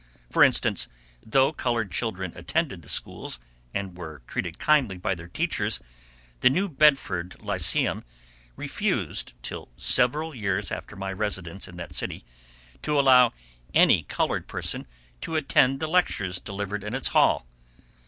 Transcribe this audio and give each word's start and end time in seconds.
For 0.31 0.43
instance, 0.43 0.87
though 1.23 1.53
colored 1.53 1.91
children 1.91 2.33
attended 2.35 2.81
the 2.81 2.89
schools, 2.89 3.39
and 3.71 3.95
were 3.95 4.23
treated 4.25 4.57
kindly 4.57 4.97
by 4.97 5.13
their 5.13 5.27
teachers, 5.27 5.79
the 6.39 6.49
New 6.49 6.67
Bedford 6.67 7.35
Lyceum 7.39 8.03
refused, 8.55 9.33
till 9.43 9.69
several 9.77 10.33
years 10.33 10.71
after 10.71 10.95
my 10.95 11.13
residence 11.13 11.67
in 11.67 11.75
that 11.77 11.93
city, 11.93 12.23
to 12.81 12.99
allow 12.99 13.31
any 13.75 14.01
colored 14.01 14.47
person 14.47 14.87
to 15.21 15.35
attend 15.35 15.79
the 15.79 15.85
lectures 15.87 16.39
delivered 16.39 16.83
in 16.83 16.95
its 16.95 17.09
hall. 17.09 17.45